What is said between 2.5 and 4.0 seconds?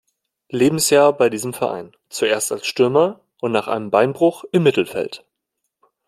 als Stürmer und nach einem